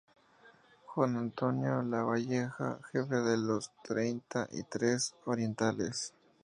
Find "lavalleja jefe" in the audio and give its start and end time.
1.83-3.17